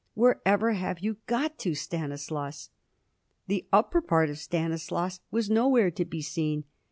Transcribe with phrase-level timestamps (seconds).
[0.15, 2.71] Wherever have you got to, Stanislaus?"
[3.45, 6.63] The upper half of Stanislaus was nowhere to be seen!